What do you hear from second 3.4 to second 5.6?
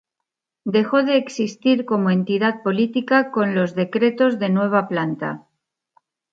los Decretos de Nueva Planta.